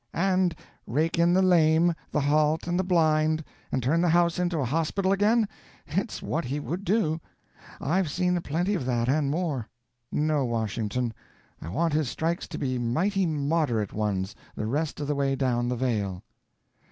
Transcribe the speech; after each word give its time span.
"And 0.15 0.55
rake 0.87 1.19
in 1.19 1.31
the 1.31 1.43
lame, 1.43 1.93
the 2.09 2.21
halt 2.21 2.65
and 2.65 2.79
the 2.79 2.83
blind, 2.83 3.43
and 3.71 3.83
turn 3.83 4.01
the 4.01 4.09
house 4.09 4.39
into 4.39 4.57
a 4.57 4.65
hospital 4.65 5.11
again? 5.11 5.47
It's 5.85 6.23
what 6.23 6.43
he 6.45 6.59
would 6.59 6.83
do. 6.83 7.21
I've 7.79 8.09
seen 8.09 8.35
aplenty 8.35 8.73
of 8.73 8.83
that 8.87 9.07
and 9.07 9.29
more. 9.29 9.69
No, 10.11 10.43
Washington, 10.43 11.13
I 11.61 11.69
want 11.69 11.93
his 11.93 12.09
strikes 12.09 12.47
to 12.47 12.57
be 12.57 12.79
mighty 12.79 13.27
moderate 13.27 13.93
ones 13.93 14.33
the 14.55 14.65
rest 14.65 14.99
of 14.99 15.05
the 15.05 15.13
way 15.13 15.35
down 15.35 15.69
the 15.69 15.75
vale." 15.75 16.23